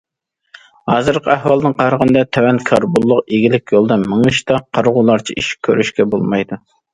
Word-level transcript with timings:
ھازىرقى 0.91 1.29
ئەھۋالدىن 1.33 1.75
قارىغاندا، 1.81 2.23
تۆۋەن 2.37 2.61
كاربونلۇق 2.69 3.21
ئىگىلىك 3.37 3.75
يولىدا 3.77 3.99
مېڭىشتا 4.07 4.59
قارىغۇلارچە 4.79 5.37
ئىش 5.43 5.53
كۆرۈشكە 5.69 6.09
بولمايدۇ. 6.17 6.61